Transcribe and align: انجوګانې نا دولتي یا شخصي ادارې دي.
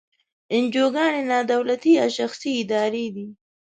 انجوګانې 0.55 1.21
نا 1.31 1.39
دولتي 1.51 1.91
یا 1.99 2.07
شخصي 2.17 2.51
ادارې 2.63 3.05
دي. 3.15 3.27